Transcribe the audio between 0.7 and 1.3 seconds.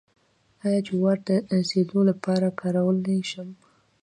جوار د